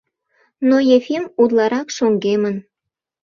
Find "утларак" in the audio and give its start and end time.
1.41-1.87